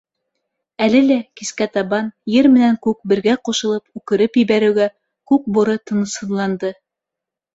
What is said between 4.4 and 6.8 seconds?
ебәреүгә, Күкбүре тынысһыҙланды.